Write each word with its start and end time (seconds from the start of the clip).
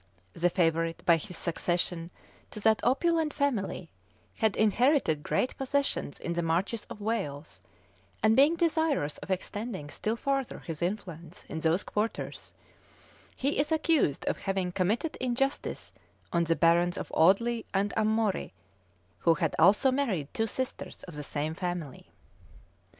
The 0.33 0.49
favorite, 0.49 1.03
by 1.05 1.17
his 1.17 1.37
succession 1.37 2.09
to 2.49 2.59
that 2.61 2.83
opulent 2.83 3.35
family, 3.35 3.91
had 4.37 4.55
inherited 4.55 5.21
great 5.21 5.55
possessions 5.57 6.19
in 6.19 6.33
the 6.33 6.41
marches 6.41 6.87
of 6.89 7.01
Wales,[] 7.01 7.61
and 8.23 8.35
being 8.35 8.55
desirous 8.55 9.19
of 9.19 9.29
extending 9.29 9.91
still 9.91 10.15
farther 10.15 10.57
his 10.57 10.81
influence 10.81 11.45
in 11.47 11.59
those 11.59 11.83
quarters, 11.83 12.55
he 13.35 13.59
is 13.59 13.71
accused 13.71 14.25
of 14.25 14.39
having 14.39 14.71
committed 14.71 15.17
injustice 15.21 15.93
on 16.33 16.45
the 16.45 16.55
barons 16.55 16.97
of 16.97 17.11
Audley 17.13 17.67
and 17.71 17.93
Ammori, 17.95 18.53
who 19.19 19.35
had 19.35 19.55
also 19.59 19.91
married 19.91 20.33
two 20.33 20.47
sisters 20.47 21.03
of 21.03 21.13
the 21.15 21.21
same 21.21 21.53
family. 21.53 22.09